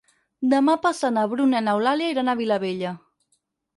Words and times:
Demà 0.53 0.75
passat 0.85 1.13
na 1.17 1.25
Bruna 1.33 1.61
i 1.65 1.67
n'Eulàlia 1.67 2.11
iran 2.15 2.33
a 2.33 2.37
Vilabella. 2.43 2.95